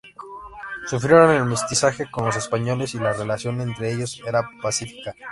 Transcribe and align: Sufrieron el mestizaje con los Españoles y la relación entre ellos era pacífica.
Sufrieron 0.87 1.29
el 1.29 1.45
mestizaje 1.45 2.09
con 2.09 2.25
los 2.25 2.35
Españoles 2.35 2.95
y 2.95 2.97
la 2.97 3.13
relación 3.13 3.61
entre 3.61 3.93
ellos 3.93 4.19
era 4.27 4.49
pacífica. 4.59 5.13